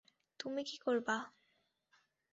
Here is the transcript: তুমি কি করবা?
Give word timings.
তুমি 0.39 0.61
কি 0.63 0.75
করবা? 0.77 1.17